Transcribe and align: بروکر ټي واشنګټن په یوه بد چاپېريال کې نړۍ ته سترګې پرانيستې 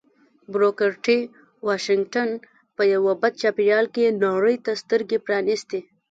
بروکر 0.53 0.91
ټي 1.05 1.19
واشنګټن 1.67 2.29
په 2.75 2.83
یوه 2.93 3.13
بد 3.21 3.33
چاپېريال 3.41 3.85
کې 3.95 4.15
نړۍ 4.23 4.57
ته 4.65 4.71
سترګې 4.81 5.17
پرانيستې 5.25 5.79